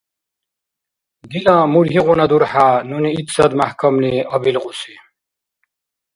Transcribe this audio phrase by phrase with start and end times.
[1.29, 4.93] Дила мургьигъуна дурхӀя, нуни итцад мяхӀкамли абилкьуси!